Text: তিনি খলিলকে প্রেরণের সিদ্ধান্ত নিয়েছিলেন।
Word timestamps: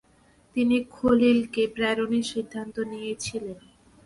তিনি 0.55 0.77
খলিলকে 0.89 1.63
প্রেরণের 1.75 2.25
সিদ্ধান্ত 2.31 2.75
নিয়েছিলেন। 2.91 3.57